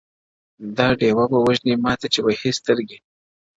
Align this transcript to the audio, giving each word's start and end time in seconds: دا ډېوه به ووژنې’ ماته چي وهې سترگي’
دا 0.77 0.87
ډېوه 0.99 1.25
به 1.31 1.37
ووژنې’ 1.43 1.73
ماته 1.83 2.07
چي 2.13 2.19
وهې 2.23 2.51
سترگي’ 2.57 2.97